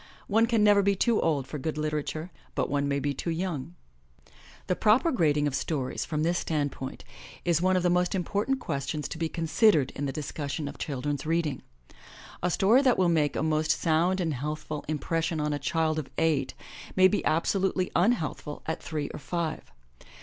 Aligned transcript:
*' 0.19 0.27
One 0.37 0.47
can 0.47 0.63
never 0.63 0.81
be 0.81 0.95
too 0.95 1.21
old 1.21 1.45
for 1.45 1.59
good 1.59 1.77
literature, 1.77 2.31
but 2.55 2.71
one 2.71 2.87
may 2.87 2.99
be 2.99 3.13
too 3.13 3.29
young. 3.29 3.75
The 4.65 4.75
proper 4.75 5.11
grading 5.11 5.45
of 5.45 5.53
stories 5.53 6.05
from 6.05 6.23
this 6.23 6.39
standpoint 6.39 7.03
is 7.45 7.61
one 7.61 7.77
of 7.77 7.83
the 7.83 7.89
most 7.91 8.15
important 8.15 8.59
questions 8.59 9.07
to 9.09 9.19
be 9.19 9.29
considered 9.29 9.91
in 9.91 10.07
the 10.07 10.11
discussion 10.11 10.67
of 10.67 10.79
children's 10.79 11.27
reading. 11.27 11.61
A 12.41 12.49
story 12.49 12.81
that 12.81 12.97
will 12.97 13.09
make 13.09 13.35
a 13.35 13.43
most 13.43 13.69
sound 13.69 14.19
and 14.19 14.33
healthful 14.33 14.83
impression 14.87 15.39
on 15.39 15.53
a 15.53 15.59
child 15.59 15.99
of 15.99 16.09
eight 16.17 16.55
may 16.95 17.07
be 17.07 17.23
absolutely 17.23 17.91
un 17.93 18.13
healthful 18.13 18.63
at 18.65 18.81
three 18.81 19.07
or 19.09 19.19
five. 19.19 19.71